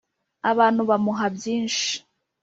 [0.51, 1.89] abantu bamuha byinshi